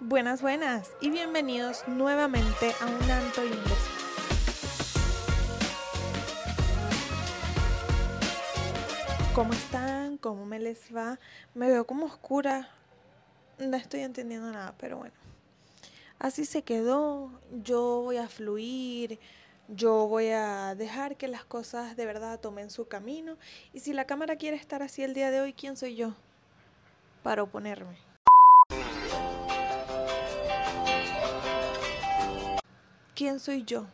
[0.00, 3.78] Buenas, buenas y bienvenidos nuevamente a un Anto Inglés.
[9.34, 10.16] ¿Cómo están?
[10.18, 11.18] ¿Cómo me les va?
[11.52, 12.70] Me veo como oscura.
[13.58, 15.16] No estoy entendiendo nada, pero bueno.
[16.20, 17.32] Así se quedó.
[17.64, 19.18] Yo voy a fluir.
[19.66, 23.36] Yo voy a dejar que las cosas de verdad tomen su camino.
[23.72, 26.14] Y si la cámara quiere estar así el día de hoy, ¿quién soy yo?
[27.24, 28.07] Para oponerme.
[33.18, 33.84] ¿Quién soy yo?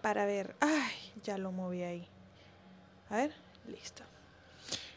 [0.00, 0.56] Para ver.
[0.58, 0.92] Ay,
[1.22, 2.04] ya lo moví ahí.
[3.08, 3.32] A ver,
[3.68, 4.02] listo.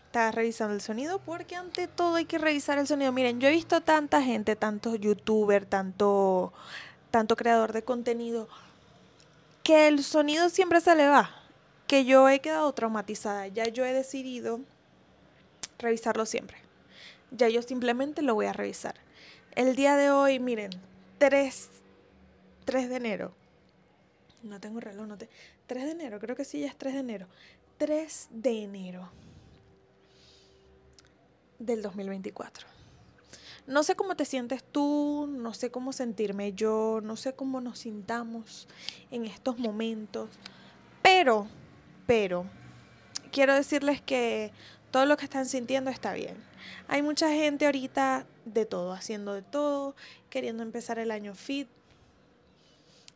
[0.07, 3.11] Estaba revisando el sonido porque ante todo hay que revisar el sonido.
[3.11, 6.51] Miren, yo he visto tanta gente, tantos youtubers, tanto,
[7.11, 8.49] tanto creador de contenido,
[9.61, 11.29] que el sonido siempre se le va.
[11.85, 13.45] Que yo he quedado traumatizada.
[13.45, 14.61] Ya yo he decidido
[15.77, 16.57] revisarlo siempre.
[17.29, 18.95] Ya yo simplemente lo voy a revisar.
[19.51, 20.71] El día de hoy, miren,
[21.19, 21.69] 3
[22.65, 23.33] 3 de enero.
[24.43, 25.29] No tengo reloj, no te...
[25.67, 27.27] 3 de enero, creo que sí, ya es 3 de enero.
[27.77, 29.09] 3 de enero
[31.59, 32.67] del 2024.
[33.67, 37.79] No sé cómo te sientes tú, no sé cómo sentirme yo, no sé cómo nos
[37.79, 38.67] sintamos
[39.09, 40.29] en estos momentos,
[41.01, 41.47] pero,
[42.05, 42.45] pero,
[43.31, 44.51] quiero decirles que
[44.91, 46.35] todo lo que están sintiendo está bien.
[46.87, 49.95] Hay mucha gente ahorita de todo, haciendo de todo,
[50.29, 51.67] queriendo empezar el año fit,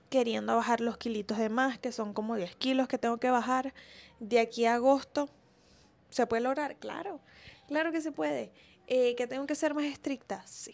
[0.10, 3.74] queriendo bajar los kilitos de más, que son como 10 kilos que tengo que bajar
[4.20, 5.30] de aquí a agosto.
[6.10, 6.76] ¿Se puede lograr?
[6.78, 7.20] Claro,
[7.68, 8.52] claro que se puede.
[8.88, 10.46] Eh, ¿Que tengo que ser más estricta?
[10.48, 10.74] Sí.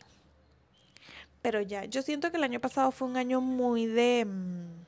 [1.41, 4.85] Pero ya, yo siento que el año pasado fue un año muy de mm,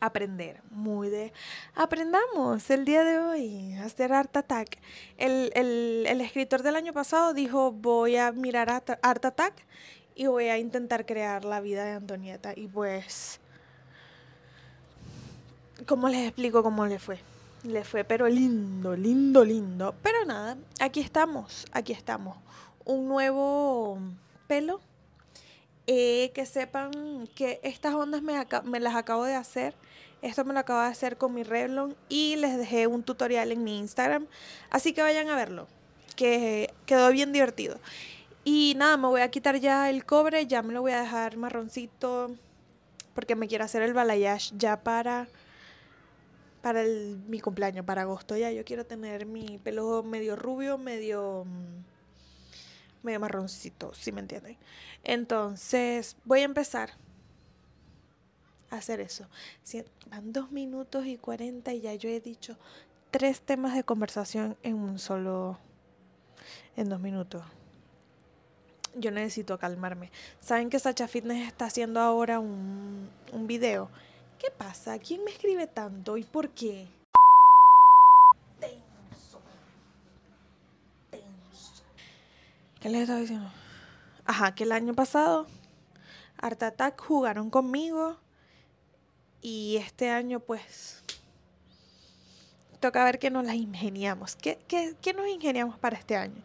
[0.00, 1.32] aprender, muy de
[1.74, 4.78] aprendamos el día de hoy hacer Art Attack.
[5.16, 9.66] El, el, el escritor del año pasado dijo voy a mirar Art Attack
[10.20, 12.52] y voy a intentar crear la vida de Antonieta.
[12.54, 13.40] Y pues,
[15.86, 17.18] ¿cómo les explico cómo le fue?
[17.62, 19.94] Le fue pero lindo, lindo, lindo.
[20.02, 22.36] Pero nada, aquí estamos, aquí estamos.
[22.84, 23.98] Un nuevo
[24.46, 24.82] pelo.
[25.86, 29.74] Eh, que sepan que estas ondas me, me las acabo de hacer.
[30.20, 33.64] Esto me lo acabo de hacer con mi Revlon y les dejé un tutorial en
[33.64, 34.26] mi Instagram.
[34.68, 35.66] Así que vayan a verlo,
[36.14, 37.80] que quedó bien divertido.
[38.44, 41.36] Y nada, me voy a quitar ya el cobre, ya me lo voy a dejar
[41.36, 42.30] marroncito
[43.14, 45.28] porque me quiero hacer el balayage ya para
[46.62, 48.50] para mi cumpleaños, para agosto ya.
[48.52, 54.56] Yo quiero tener mi pelo medio rubio, medio mm, medio marroncito, si me entienden.
[55.04, 56.92] Entonces, voy a empezar
[58.70, 59.26] a hacer eso.
[60.10, 62.56] van dos minutos y cuarenta y ya yo he dicho
[63.10, 65.58] tres temas de conversación en un solo,
[66.76, 67.42] en dos minutos
[68.94, 70.10] yo necesito calmarme.
[70.40, 73.90] ¿Saben que Sacha Fitness está haciendo ahora un, un video?
[74.38, 74.98] ¿Qué pasa?
[74.98, 76.88] ¿Quién me escribe tanto y por qué?
[78.58, 79.40] Tenso.
[81.10, 81.82] Tenso.
[82.80, 83.50] ¿Qué les estaba diciendo?
[84.24, 85.46] Ajá, que el año pasado
[86.38, 88.16] Art Attack jugaron conmigo
[89.42, 91.02] y este año pues
[92.80, 94.36] toca ver qué nos las ingeniamos.
[94.36, 96.42] ¿Qué, qué, qué nos ingeniamos para este año?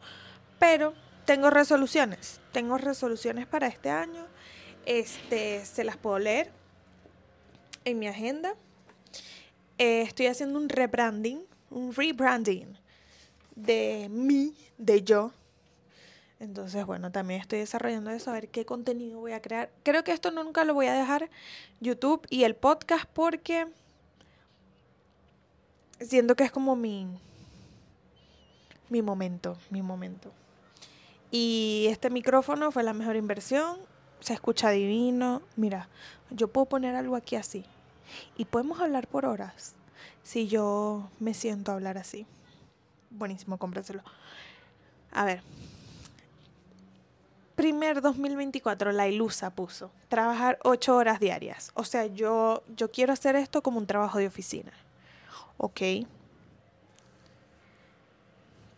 [0.60, 0.94] Pero
[1.26, 4.26] tengo resoluciones, tengo resoluciones para este año.
[4.86, 6.52] Este, se las puedo leer
[7.84, 8.56] en mi agenda.
[9.78, 12.78] Eh, estoy haciendo un rebranding, un rebranding
[13.56, 15.32] de mí, de yo.
[16.40, 19.72] Entonces, bueno, también estoy desarrollando eso, a ver qué contenido voy a crear.
[19.84, 21.30] Creo que esto nunca lo voy a dejar
[21.80, 23.68] YouTube y el podcast porque
[26.00, 27.08] siento que es como mi,
[28.90, 30.32] mi momento, mi momento.
[31.38, 33.78] Y este micrófono fue la mejor inversión,
[34.22, 35.42] se escucha divino.
[35.58, 35.90] Mira,
[36.30, 37.66] yo puedo poner algo aquí así.
[38.38, 39.76] Y podemos hablar por horas
[40.24, 42.26] si yo me siento a hablar así.
[43.10, 44.02] Buenísimo, cómpraselo.
[45.12, 45.42] A ver.
[47.58, 49.92] Primer 2024, la ilusa puso.
[50.08, 51.74] Trabajar ocho horas diarias.
[51.74, 54.72] O sea, yo, yo quiero hacer esto como un trabajo de oficina.
[55.58, 55.82] Ok.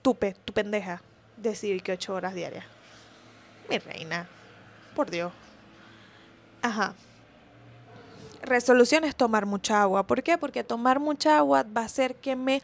[0.01, 1.03] Tupe, tu pendeja
[1.37, 2.65] decir que ocho horas diarias.
[3.69, 4.27] Mi reina,
[4.95, 5.31] por Dios.
[6.61, 6.93] Ajá.
[8.41, 10.03] Resolución es tomar mucha agua.
[10.03, 10.37] ¿Por qué?
[10.37, 12.61] Porque tomar mucha agua va a hacer que me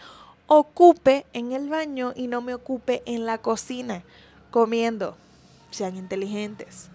[0.47, 4.03] ocupe en el baño y no me ocupe en la cocina
[4.51, 5.17] comiendo.
[5.71, 6.89] Sean inteligentes.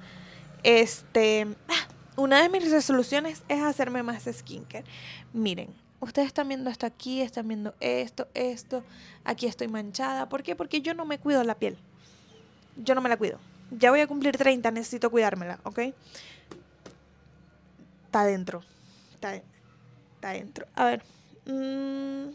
[0.62, 4.84] Este, ah, una de mis resoluciones es hacerme más skincare.
[5.32, 8.82] Miren, ustedes están viendo esto aquí, están viendo esto, esto,
[9.24, 10.28] aquí estoy manchada.
[10.28, 10.54] ¿Por qué?
[10.56, 11.76] Porque yo no me cuido la piel.
[12.76, 13.38] Yo no me la cuido.
[13.70, 15.78] Ya voy a cumplir 30, necesito cuidármela, ¿ok?
[18.06, 18.62] Está dentro.
[19.14, 20.66] Está, está dentro.
[20.74, 21.02] A ver.
[21.46, 22.30] Mm,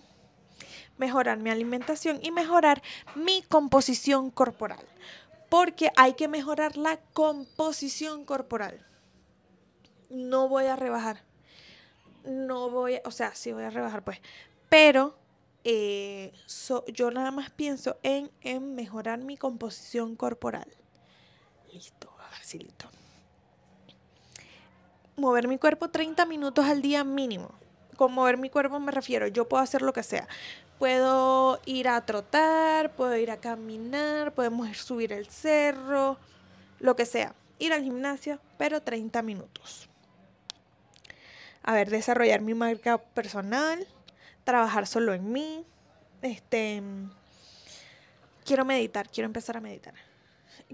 [0.98, 2.82] mejorar mi alimentación y mejorar
[3.16, 4.86] mi composición corporal.
[5.50, 8.80] Porque hay que mejorar la composición corporal.
[10.10, 11.22] No voy a rebajar.
[12.24, 14.20] No voy o sea, sí voy a rebajar pues.
[14.70, 15.16] Pero
[15.64, 16.34] eh,
[16.88, 20.68] yo nada más pienso en, en mejorar mi composición corporal.
[21.72, 22.88] Listo, facilito.
[25.16, 27.52] Mover mi cuerpo 30 minutos al día mínimo.
[27.96, 30.28] Con mover mi cuerpo me refiero, yo puedo hacer lo que sea.
[30.80, 36.18] Puedo ir a trotar, puedo ir a caminar, podemos subir el cerro,
[36.80, 37.36] lo que sea.
[37.60, 39.88] Ir al gimnasio, pero 30 minutos.
[41.64, 43.88] A ver, desarrollar mi marca personal,
[44.44, 45.66] trabajar solo en mí.
[46.22, 46.84] Este,
[48.46, 49.94] quiero meditar, quiero empezar a meditar.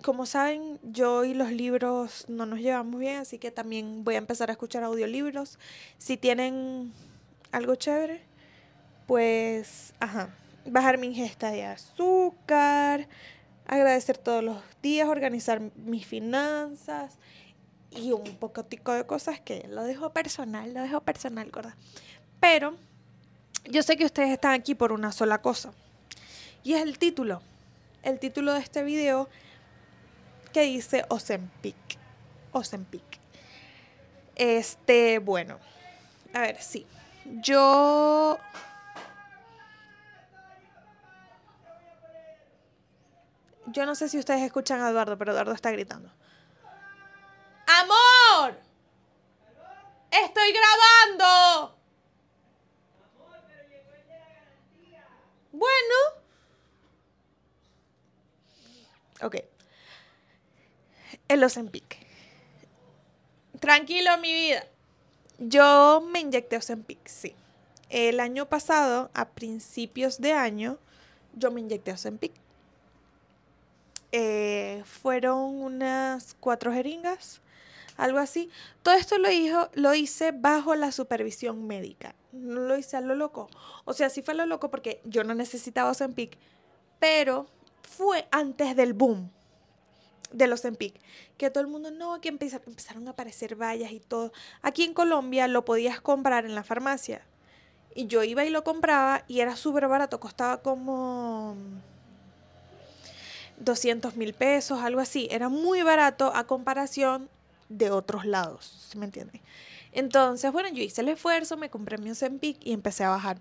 [0.01, 4.17] Como saben, yo y los libros no nos llevamos bien, así que también voy a
[4.17, 5.59] empezar a escuchar audiolibros.
[5.99, 6.91] Si tienen
[7.51, 8.21] algo chévere,
[9.05, 10.29] pues, ajá,
[10.65, 13.07] bajar mi ingesta de azúcar,
[13.67, 17.17] agradecer todos los días, organizar mis finanzas
[17.91, 21.75] y un poquitico de cosas que lo dejo personal, lo dejo personal, gorda.
[22.39, 22.75] Pero
[23.65, 25.71] yo sé que ustedes están aquí por una sola cosa.
[26.63, 27.41] Y es el título.
[28.03, 29.29] El título de este video
[30.53, 31.75] que dice Ozempic.
[32.51, 33.19] Ozempic.
[34.35, 35.59] Este, bueno.
[36.33, 36.85] A ver, sí.
[37.25, 38.37] Yo...
[43.67, 46.09] Yo no sé si ustedes escuchan a Eduardo, pero Eduardo está gritando.
[50.11, 51.75] ¡Estoy grabando!
[55.51, 55.95] Bueno.
[59.21, 59.35] Ok.
[61.27, 61.97] El Ozempic.
[63.59, 64.65] Tranquilo, mi vida.
[65.37, 67.35] Yo me inyecté Ozempic, sí.
[67.89, 70.77] El año pasado, a principios de año,
[71.33, 72.33] yo me inyecté Ozempic.
[74.11, 77.41] Eh, fueron unas cuatro jeringas,
[77.99, 78.49] algo así.
[78.83, 79.29] Todo esto lo,
[79.73, 83.49] lo hice bajo la supervisión médica no lo hice a lo loco.
[83.85, 86.37] O sea, sí fue a lo loco porque yo no necesitaba Ozempic,
[86.99, 87.47] pero
[87.83, 89.31] fue antes del boom
[90.31, 90.93] de los Ozempic,
[91.37, 94.31] que todo el mundo, no, que empezaron a aparecer vallas y todo.
[94.61, 97.21] Aquí en Colombia lo podías comprar en la farmacia.
[97.95, 101.55] Y yo iba y lo compraba y era súper barato, costaba como
[103.57, 105.27] 200 mil pesos, algo así.
[105.31, 107.29] Era muy barato a comparación
[107.69, 109.41] de otros lados, ¿sí me entienden?
[109.91, 113.39] Entonces, bueno, yo hice el esfuerzo, me compré mi Ozempic y empecé a bajar.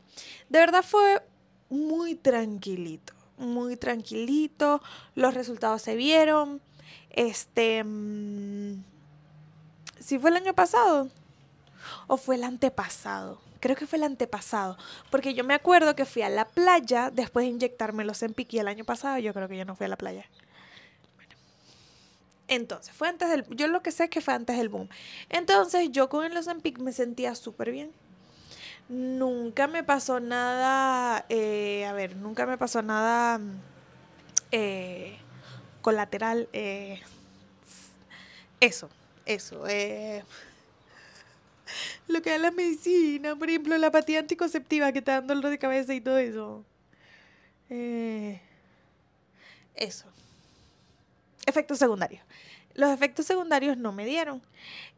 [0.49, 1.23] De verdad fue
[1.69, 4.81] muy tranquilito, muy tranquilito.
[5.15, 6.61] Los resultados se vieron.
[7.11, 8.83] Este, mm,
[10.01, 11.09] si fue el año pasado
[12.07, 13.41] o fue el antepasado.
[13.61, 14.79] Creo que fue el antepasado,
[15.11, 18.61] porque yo me acuerdo que fui a la playa después de inyectarme los Ozempic y
[18.61, 20.25] el año pasado yo creo que yo no fui a la playa.
[22.49, 24.89] Entonces, fue antes del, yo lo que sé es que fue antes del boom.
[25.29, 27.93] Entonces, yo con el Ozempic me sentía súper bien.
[28.89, 33.39] Nunca me pasó nada, eh, a ver, nunca me pasó nada
[34.51, 35.19] eh,
[35.83, 36.49] colateral.
[36.55, 37.01] Eh,
[38.61, 38.89] eso,
[39.27, 39.65] eso.
[42.09, 45.59] lo que es la medicina, por ejemplo, la apatía anticonceptiva que te da dolor de
[45.59, 46.65] cabeza y todo eso.
[49.75, 50.09] eso
[51.49, 52.23] efectos secundarios.
[52.79, 54.41] Los efectos secundarios no me dieron.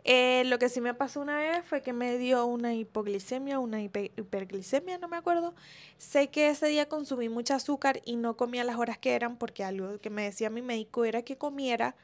[0.04, 3.80] Eh, lo que sí me pasó una vez fue que me dio una hipoglicemia, una
[3.80, 5.54] hiperglicemia, no me acuerdo.
[5.96, 9.64] Sé que ese día consumí mucho azúcar y no comía las horas que eran porque
[9.64, 11.96] algo que me decía mi médico era que comiera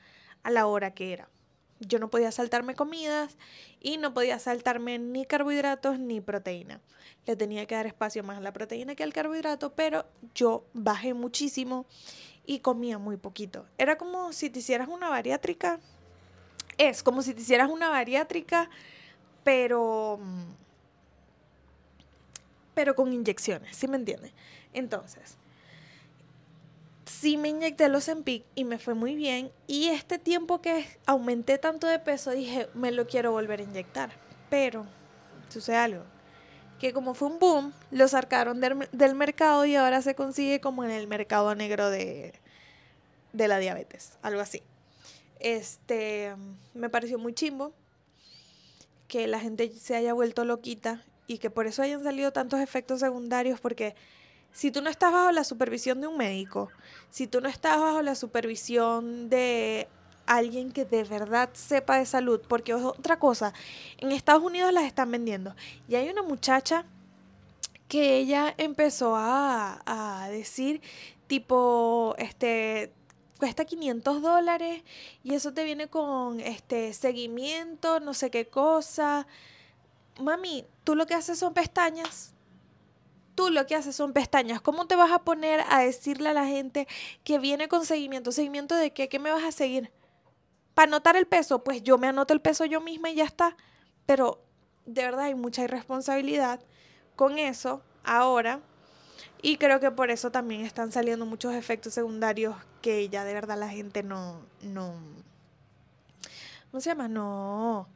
[0.42, 1.28] a la hora que era.
[1.80, 3.37] Yo no podía saltarme comidas
[3.78, 6.80] y no podía saltarme ni carbohidratos ni proteína.
[7.26, 11.12] Le tenía que dar espacio más a la proteína que al carbohidrato, pero yo bajé
[11.12, 11.85] muchísimo
[12.47, 13.67] y comía muy poquito.
[13.76, 15.81] Era como si te hicieras una bariátrica.
[16.79, 18.71] Es como si te hicieras una bariátrica,
[19.45, 20.21] pero
[22.75, 24.33] pero con inyecciones, ¿sí me entiendes?
[24.75, 25.38] Entonces,
[27.07, 29.50] sí me inyecté los Empic y me fue muy bien.
[29.67, 34.11] Y este tiempo que aumenté tanto de peso, dije, me lo quiero volver a inyectar.
[34.50, 34.85] Pero,
[35.49, 36.03] sucede algo.
[36.78, 40.90] Que como fue un boom, lo sacaron del, mercado y ahora se consigue como en
[40.90, 42.35] el mercado negro de,
[43.33, 44.18] de la diabetes.
[44.23, 44.62] Algo así.
[45.40, 46.35] Este,
[46.75, 47.73] me pareció muy chimbo
[49.09, 53.00] que la gente se haya vuelto loquita y que por eso hayan salido tantos efectos
[53.00, 53.95] secundarios porque
[54.52, 56.71] si tú no estás bajo la supervisión de un médico,
[57.11, 59.88] si tú no estás bajo la supervisión de
[60.26, 63.52] alguien que de verdad sepa de salud, porque otra cosa,
[63.99, 65.54] en Estados Unidos las están vendiendo.
[65.88, 66.85] Y hay una muchacha
[67.88, 70.83] que ella empezó a, a decir
[71.26, 72.92] tipo, este,
[73.38, 74.83] cuesta 500 dólares
[75.23, 79.26] y eso te viene con este seguimiento, no sé qué cosa.
[80.21, 82.33] Mami, tú lo que haces son pestañas.
[83.35, 84.62] Tú lo que haces son pestañas.
[84.62, 86.88] ¿Cómo te vas a poner a decirle a la gente
[87.23, 88.33] que viene con seguimiento?
[88.33, 89.09] ¿Seguimiento de qué?
[89.11, 89.92] ¿Qué me vas a seguir?
[90.76, 93.56] Para anotar el peso, pues yo me anoto el peso yo misma y ya está.
[94.04, 94.45] Pero
[94.85, 96.61] de verdad hay mucha irresponsabilidad
[97.16, 98.61] con eso ahora
[99.40, 103.59] y creo que por eso también están saliendo muchos efectos secundarios que ya de verdad
[103.59, 104.92] la gente no, no,
[106.71, 107.09] ¿cómo se llama?
[107.09, 107.88] No,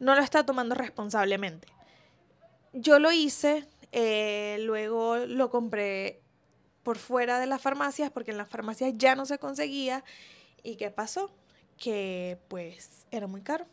[0.00, 1.68] no lo está tomando responsablemente.
[2.72, 6.22] Yo lo hice, eh, luego lo compré
[6.82, 10.02] por fuera de las farmacias porque en las farmacias ya no se conseguía.
[10.64, 11.30] ¿Y qué pasó?
[11.78, 13.66] Que pues era muy caro.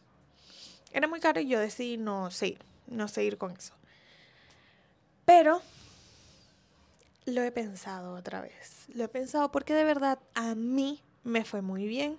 [0.91, 3.73] Era muy caro y yo decidí no seguir, no seguir con eso.
[5.25, 5.61] Pero
[7.25, 8.85] lo he pensado otra vez.
[8.93, 12.17] Lo he pensado porque de verdad a mí me fue muy bien.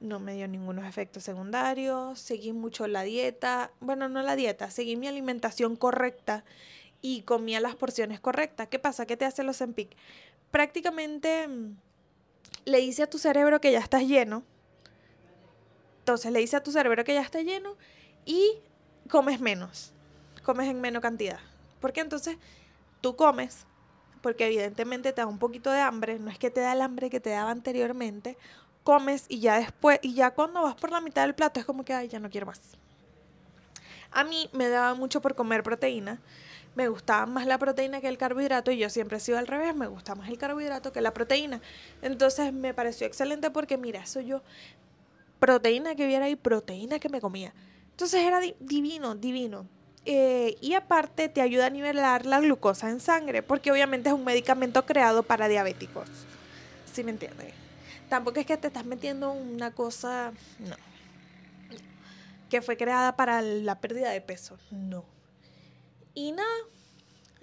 [0.00, 2.18] No me dio ningunos efectos secundarios.
[2.20, 3.70] Seguí mucho la dieta.
[3.80, 4.70] Bueno, no la dieta.
[4.70, 6.44] Seguí mi alimentación correcta
[7.02, 8.68] y comía las porciones correctas.
[8.68, 9.06] ¿Qué pasa?
[9.06, 9.96] ¿Qué te hace los Empic?
[10.50, 11.76] Prácticamente mm,
[12.66, 14.42] le dice a tu cerebro que ya estás lleno.
[16.06, 17.74] Entonces le dice a tu cerebro que ya está lleno
[18.24, 18.60] y
[19.10, 19.92] comes menos.
[20.44, 21.40] Comes en menos cantidad.
[21.80, 22.36] Porque entonces
[23.00, 23.66] tú comes
[24.20, 27.10] porque evidentemente te da un poquito de hambre, no es que te da el hambre
[27.10, 28.38] que te daba anteriormente,
[28.84, 31.84] comes y ya después, y ya cuando vas por la mitad del plato es como
[31.84, 32.60] que, ay, ya no quiero más.
[34.12, 36.20] A mí me daba mucho por comer proteína,
[36.76, 39.74] me gustaba más la proteína que el carbohidrato y yo siempre he sido al revés,
[39.74, 41.60] me gusta más el carbohidrato que la proteína.
[42.00, 44.42] Entonces me pareció excelente porque mira, eso yo,
[45.38, 47.52] proteína que viera y proteína que me comía.
[47.90, 49.66] Entonces era divino, divino.
[50.04, 54.24] Eh, y aparte te ayuda a nivelar la glucosa en sangre, porque obviamente es un
[54.24, 56.08] medicamento creado para diabéticos.
[56.92, 57.52] ¿Sí me entiendes?
[58.08, 60.76] Tampoco es que te estás metiendo una cosa, no,
[62.48, 65.04] que fue creada para la pérdida de peso, no.
[66.14, 66.48] Y nada,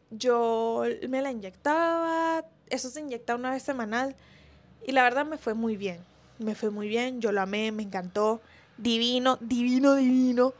[0.09, 4.15] yo me la inyectaba, eso se inyecta una vez semanal
[4.87, 5.99] y la verdad me fue muy bien,
[6.43, 8.41] me fue muy bien, yo lo amé, me encantó,
[8.77, 10.53] divino, divino, divino,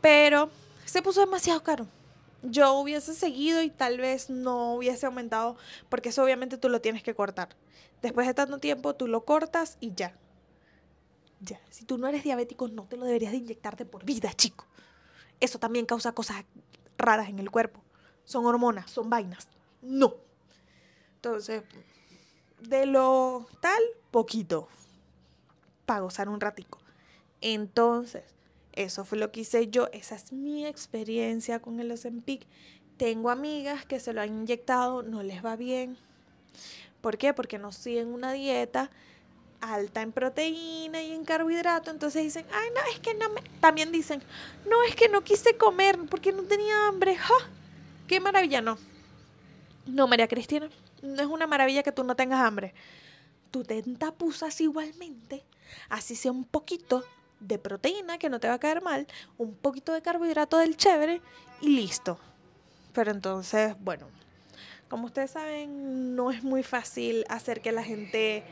[0.00, 0.50] pero
[0.84, 1.86] se puso demasiado caro.
[2.42, 5.56] Yo hubiese seguido y tal vez no hubiese aumentado,
[5.88, 7.48] porque eso obviamente tú lo tienes que cortar.
[8.00, 10.16] Después de tanto tiempo, tú lo cortas y ya.
[11.40, 11.60] Ya.
[11.70, 14.66] Si tú no eres diabético, no te lo deberías de inyectarte por vida, chico.
[15.40, 16.44] Eso también causa cosas
[16.96, 17.82] raras en el cuerpo.
[18.24, 19.48] Son hormonas, son vainas.
[19.82, 20.14] No.
[21.16, 21.62] Entonces,
[22.60, 24.68] de lo tal, poquito.
[25.88, 26.80] Para gozar un ratico.
[27.40, 28.22] Entonces,
[28.74, 32.46] eso fue lo que hice yo, esa es mi experiencia con el Ozempic.
[32.98, 35.96] Tengo amigas que se lo han inyectado, no les va bien.
[37.00, 37.32] ¿Por qué?
[37.32, 38.90] Porque no siguen una dieta
[39.62, 43.40] alta en proteína y en carbohidrato, entonces dicen, ay, no, es que no me...
[43.58, 44.22] También dicen,
[44.68, 47.16] no, es que no quise comer porque no tenía hambre.
[47.16, 47.34] ¡Ja!
[48.06, 48.60] ¡Qué maravilla!
[48.60, 48.76] No.
[49.86, 50.68] No, María Cristina,
[51.00, 52.74] no es una maravilla que tú no tengas hambre.
[53.50, 55.44] Tú te entapuzas igualmente,
[55.88, 57.04] así sea un poquito,
[57.40, 61.20] de proteína que no te va a caer mal, un poquito de carbohidrato del chévere
[61.60, 62.18] y listo.
[62.92, 64.08] Pero entonces, bueno,
[64.88, 68.44] como ustedes saben, no es muy fácil hacer que la gente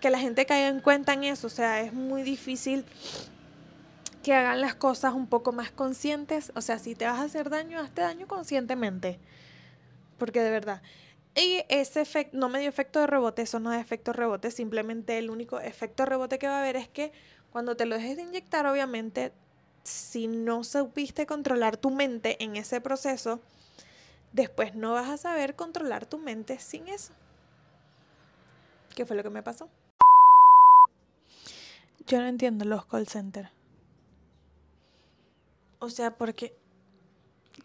[0.00, 2.84] que la gente caiga en cuenta en eso, o sea, es muy difícil
[4.22, 7.48] que hagan las cosas un poco más conscientes, o sea, si te vas a hacer
[7.48, 9.18] daño, hazte daño conscientemente.
[10.18, 10.82] Porque de verdad,
[11.36, 15.18] y ese efecto, no me dio efecto de rebote, eso no es efecto rebote, simplemente
[15.18, 17.12] el único efecto rebote que va a haber es que
[17.52, 19.32] cuando te lo dejes de inyectar, obviamente,
[19.82, 23.40] si no supiste controlar tu mente en ese proceso,
[24.32, 27.12] después no vas a saber controlar tu mente sin eso.
[28.94, 29.68] ¿Qué fue lo que me pasó?
[32.06, 33.50] Yo no entiendo los call centers.
[35.80, 36.56] O sea, porque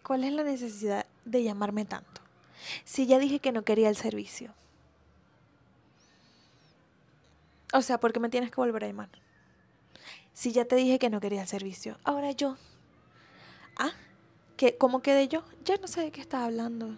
[0.02, 2.21] ¿cuál es la necesidad de llamarme tanto?
[2.84, 4.52] Si ya dije que no quería el servicio?
[7.72, 9.08] O sea, ¿por qué me tienes que volver a llamar?
[10.34, 12.56] Si ya te dije que no quería el servicio, ahora yo.
[13.78, 13.92] Ah,
[14.56, 15.42] ¿qué, ¿cómo quedé yo?
[15.64, 16.96] Ya no sé de qué estaba hablando.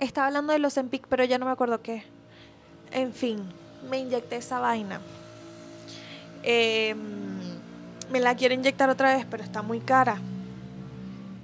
[0.00, 2.04] Estaba hablando de los Empic, pero ya no me acuerdo qué.
[2.90, 3.38] En fin,
[3.88, 5.00] me inyecté esa vaina.
[6.42, 6.98] Em,
[8.10, 10.20] me la quiero inyectar otra vez, pero está muy cara.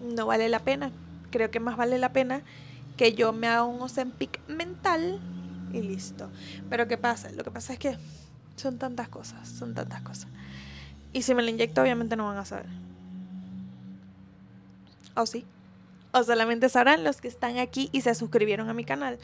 [0.03, 0.91] No vale la pena
[1.35, 2.43] creo que más vale la pena
[2.97, 5.21] que yo me haga un Ozempic mental
[5.73, 6.31] y listo.
[6.71, 7.33] Pero ¿qué pasa?
[7.33, 7.99] Lo que pasa es que
[8.55, 10.29] son tantas cosas, son tantas cosas.
[11.13, 12.67] Y si me la inyecto, obviamente no van a saber.
[15.17, 15.45] ¿O sí?
[16.13, 19.19] O solamente sabrán los que están aquí y se suscribieron a mi canal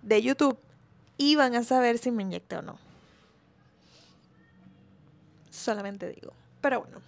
[0.00, 0.58] de YouTube
[1.18, 2.78] y van a saber si me inyecté o no.
[5.50, 6.32] Solamente digo.
[6.62, 7.02] Pero bueno.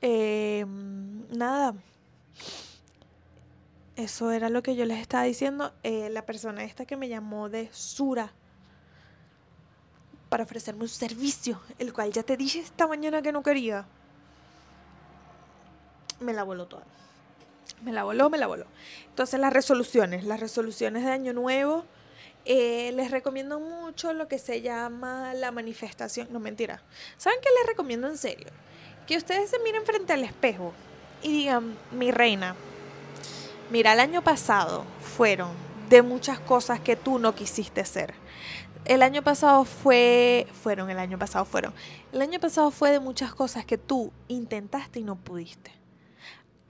[0.00, 1.74] Em, nada.
[3.98, 5.72] Eso era lo que yo les estaba diciendo.
[5.82, 8.32] Eh, la persona esta que me llamó de Sura
[10.28, 13.86] para ofrecerme un servicio, el cual ya te dije esta mañana que no quería.
[16.20, 16.84] Me la voló toda.
[17.82, 18.66] Me la voló, me la voló.
[19.08, 21.84] Entonces las resoluciones, las resoluciones de Año Nuevo,
[22.44, 26.28] eh, les recomiendo mucho lo que se llama la manifestación.
[26.30, 26.82] No, mentira.
[27.16, 28.46] ¿Saben qué les recomiendo en serio?
[29.08, 30.72] Que ustedes se miren frente al espejo
[31.20, 32.54] y digan, mi reina,
[33.70, 35.50] Mira, el año pasado fueron
[35.90, 38.14] de muchas cosas que tú no quisiste ser.
[38.86, 41.74] El año pasado fue, fueron, el año pasado fueron.
[42.10, 45.70] El año pasado fue de muchas cosas que tú intentaste y no pudiste.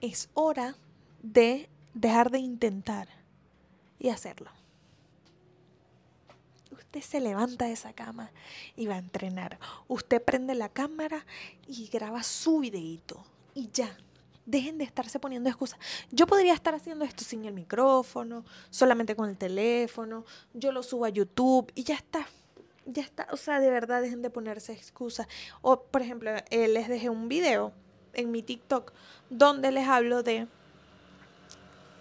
[0.01, 0.75] Es hora
[1.23, 3.07] de dejar de intentar
[3.97, 4.51] y hacerlo.
[6.71, 8.31] Usted se levanta de esa cama
[8.75, 9.57] y va a entrenar.
[9.87, 11.25] Usted prende la cámara
[11.65, 13.95] y graba su videito y ya,
[14.49, 15.79] dejen de estarse poniendo excusas.
[16.11, 21.05] Yo podría estar haciendo esto sin el micrófono, solamente con el teléfono, yo lo subo
[21.05, 22.27] a YouTube y ya está.
[22.85, 25.27] Ya está, o sea, de verdad dejen de ponerse excusas.
[25.61, 27.71] O, por ejemplo, eh, les dejé un video
[28.13, 28.91] en mi TikTok
[29.29, 30.47] donde les hablo de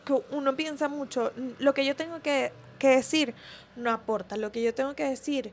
[0.07, 3.35] que uno piensa mucho, lo que yo tengo que, que decir
[3.77, 5.53] no aporta, lo que yo tengo que decir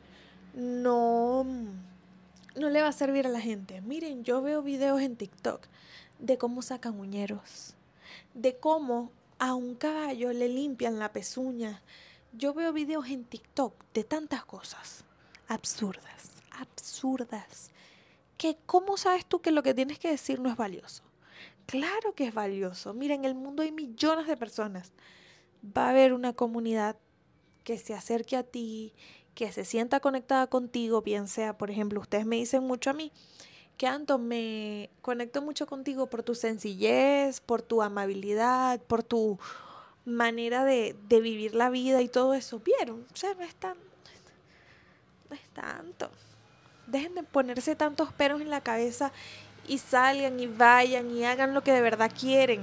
[0.54, 1.46] no,
[2.56, 3.82] no le va a servir a la gente.
[3.82, 5.68] Miren, yo veo videos en TikTok
[6.20, 7.76] de cómo sacan uñeros,
[8.34, 11.82] de cómo a un caballo le limpian la pezuña.
[12.34, 15.06] Yo veo videos en TikTok de tantas cosas
[15.48, 17.70] absurdas, absurdas,
[18.38, 21.04] que cómo sabes tú que lo que tienes que decir no es valioso.
[21.66, 22.94] Claro que es valioso.
[22.94, 24.92] Mira, en el mundo hay millones de personas.
[25.66, 26.98] Va a haber una comunidad
[27.64, 28.94] que se acerque a ti,
[29.34, 33.12] que se sienta conectada contigo, bien sea, por ejemplo, ustedes me dicen mucho a mí,
[33.78, 39.38] que Anto, me conecto mucho contigo por tu sencillez, por tu amabilidad, por tu
[40.06, 42.60] manera de, vivir la vida y todo eso.
[42.60, 43.06] ¿Vieron?
[43.12, 43.78] O sea, no es, tan,
[45.30, 46.10] no es tanto.
[46.88, 49.12] Dejen de ponerse tantos peros en la cabeza
[49.68, 52.62] y salgan y vayan y hagan lo que de verdad quieren.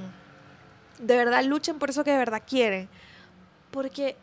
[0.98, 2.88] De verdad luchen por eso que de verdad quieren.
[3.70, 4.16] Porque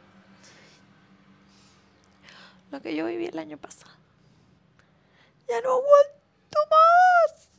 [2.72, 3.92] lo que yo viví el año pasado,
[5.48, 6.19] ya no aguanto
[6.70, 7.50] más.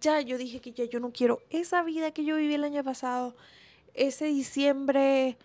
[0.00, 2.82] Ya, yo dije que ya yo no quiero esa vida que yo viví el año
[2.84, 3.36] pasado.
[3.94, 5.36] Ese diciembre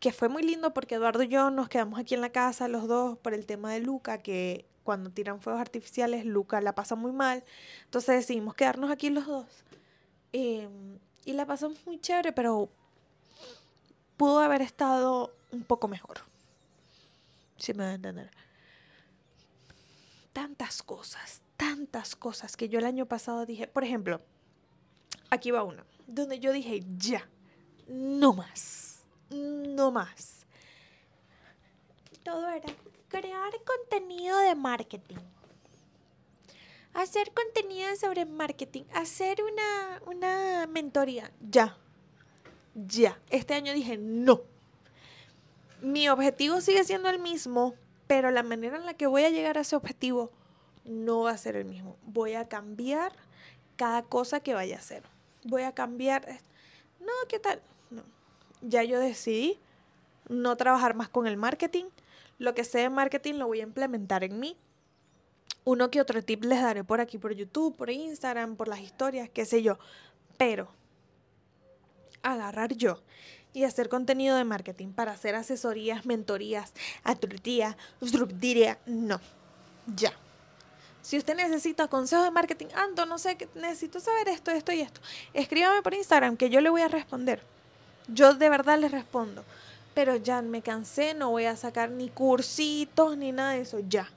[0.00, 2.88] que fue muy lindo porque Eduardo y yo nos quedamos aquí en la casa los
[2.88, 7.12] dos por el tema de Luca, que cuando tiran fuegos artificiales Luca la pasa muy
[7.12, 7.44] mal.
[7.84, 9.46] Entonces decidimos quedarnos aquí los dos.
[10.32, 12.68] Em, y la pasamos muy chévere, pero
[14.16, 16.18] pudo haber estado un poco mejor.
[17.56, 18.30] Si me a entender.
[20.32, 24.20] Tantas cosas, tantas cosas que yo el año pasado dije, por ejemplo,
[25.30, 27.28] aquí va una, donde yo dije, ya,
[27.88, 30.46] no más, no más.
[32.22, 32.68] Todo era
[33.08, 35.16] crear contenido de marketing.
[36.94, 41.78] Hacer contenido sobre marketing, hacer una, una mentoría, ya,
[42.74, 43.18] ya.
[43.30, 44.42] Este año dije, no.
[45.80, 47.74] Mi objetivo sigue siendo el mismo,
[48.06, 50.30] pero la manera en la que voy a llegar a ese objetivo
[50.84, 51.96] no va a ser el mismo.
[52.04, 53.12] Voy a cambiar
[53.76, 55.02] cada cosa que vaya a hacer.
[55.44, 56.26] Voy a cambiar.
[57.00, 57.60] No, ¿qué tal?
[57.90, 58.02] No.
[58.60, 59.58] Ya yo decidí
[60.28, 61.84] no trabajar más con el marketing.
[62.38, 64.56] Lo que sé de marketing lo voy a implementar en mí.
[65.64, 69.28] Uno que otro tip les daré por aquí, por YouTube, por Instagram, por las historias,
[69.28, 69.78] qué sé yo.
[70.36, 70.68] Pero
[72.22, 73.00] agarrar yo
[73.52, 76.72] y hacer contenido de marketing para hacer asesorías, mentorías,
[77.04, 77.76] atrutías,
[78.86, 79.20] no.
[79.94, 80.12] Ya.
[81.02, 85.00] Si usted necesita consejos de marketing, Ando, no sé, necesito saber esto, esto y esto.
[85.34, 87.42] Escríbame por Instagram que yo le voy a responder.
[88.06, 89.44] Yo de verdad le respondo.
[89.94, 93.80] Pero ya me cansé, no voy a sacar ni cursitos ni nada de eso.
[93.88, 94.08] Ya.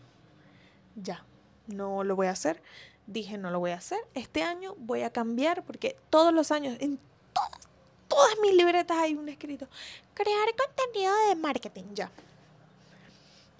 [0.95, 1.23] Ya.
[1.65, 2.61] No lo voy a hacer.
[3.07, 3.99] Dije, no lo voy a hacer.
[4.13, 6.99] Este año voy a cambiar porque todos los años, en
[7.33, 7.67] todas,
[8.07, 9.67] todas mis libretas hay un escrito.
[10.13, 11.83] Crear contenido de marketing.
[11.95, 12.11] Ya.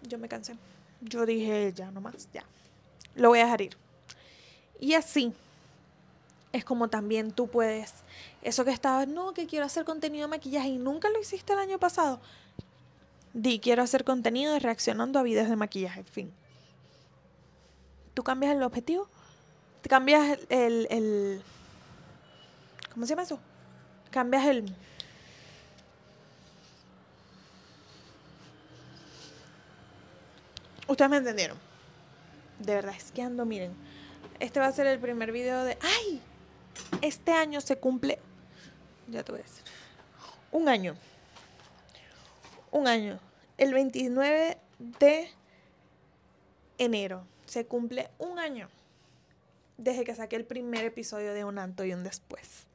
[0.04, 0.56] Yo me cansé.
[1.02, 2.46] Yo dije, ya nomás, ya
[3.15, 3.78] lo voy a dejar ir.
[4.80, 5.34] Y así
[6.51, 7.93] es como también tú puedes,
[8.41, 11.60] eso que estabas, no, que quiero hacer contenido de maquillaje y nunca lo hiciste el
[11.60, 12.19] año pasado,
[13.34, 16.32] Di, quiero hacer contenido reaccionando a videos de maquillaje, fin.
[18.13, 19.10] Tú cambias el objetivo,
[19.89, 21.41] cambias el, el
[22.95, 23.38] ¿Cómo se llama eso?
[24.10, 24.73] Cambias el...
[30.88, 31.58] Ustedes me entendieron.
[32.60, 33.74] De verdad, es que ando, miren.
[34.39, 35.78] Este va a ser el primer video de...
[35.82, 36.22] ¡Ay!
[37.02, 38.20] Este año se cumple...
[39.08, 39.63] Ya te voy a decir.
[40.52, 40.96] Un año.
[42.72, 43.20] Un año.
[43.58, 45.30] El 29 de
[46.78, 48.70] enero se cumple un año
[49.78, 52.68] desde que saqué el primer episodio de Un Anto y un Después.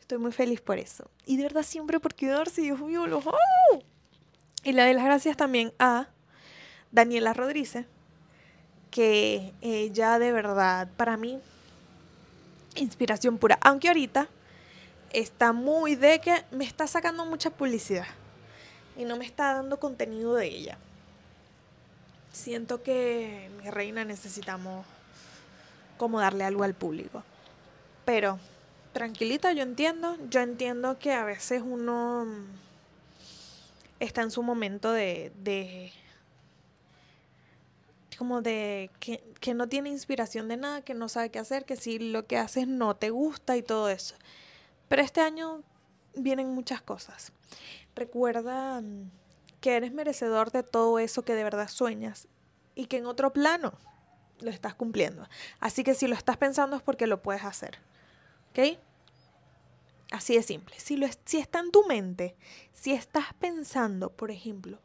[0.00, 1.10] Estoy muy feliz por eso.
[1.24, 3.24] Y de verdad siempre por quedarse, Dios mío, los.
[4.62, 6.08] Y le doy las gracias también a
[6.92, 7.86] Daniela Rodríguez,
[8.94, 11.40] que ella de verdad, para mí,
[12.76, 13.58] inspiración pura.
[13.60, 14.28] Aunque ahorita
[15.12, 18.06] está muy de que me está sacando mucha publicidad
[18.96, 20.78] y no me está dando contenido de ella.
[22.30, 24.86] Siento que mi reina necesitamos
[25.98, 27.24] como darle algo al público.
[28.04, 28.38] Pero
[28.92, 30.16] tranquilita, yo entiendo.
[30.30, 32.28] Yo entiendo que a veces uno
[33.98, 35.92] está en su momento de, de
[38.16, 41.76] como de que, que, no tiene inspiración de nada, que no sabe qué hacer, que
[41.76, 44.14] si lo que haces no te gusta y todo eso.
[44.88, 45.62] Pero este año
[46.14, 47.32] vienen muchas cosas.
[47.94, 49.10] Recuerda mm,
[49.60, 52.28] que eres merecedor de todo eso que de verdad sueñas
[52.74, 53.72] y que en otro plano
[54.40, 55.26] lo estás cumpliendo.
[55.60, 57.78] Así que si lo estás pensando es porque lo puedes hacer.
[58.50, 58.78] ¿Ok?
[60.10, 60.78] Así de simple.
[60.78, 62.36] Si, lo, si está en tu mente,
[62.72, 64.78] si estás pensando, por ejemplo,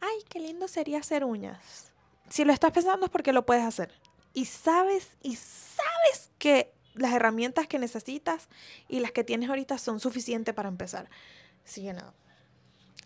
[0.00, 1.92] ay, qué lindo sería hacer uñas.
[2.28, 3.92] Si lo estás pensando es porque lo puedes hacer.
[4.34, 8.48] Y sabes, y sabes que las herramientas que necesitas
[8.88, 11.08] y las que tienes ahorita son suficientes para empezar.
[11.64, 12.12] Así que nada.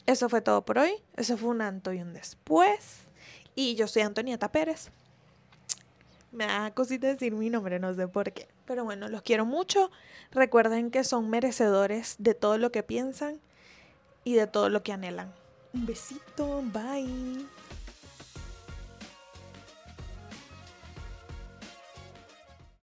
[0.07, 0.93] Eso fue todo por hoy.
[1.17, 3.01] Eso fue un antes y un después.
[3.55, 4.91] Y yo soy Antonieta Pérez.
[6.33, 8.49] Me da cosita decir mi nombre, no sé por qué.
[8.67, 9.91] Pero bueno, los quiero mucho.
[10.31, 13.41] Recuerden que son merecedores de todo lo que piensan
[14.25, 15.33] y de todo lo que anhelan.
[15.75, 17.47] Un besito, bye.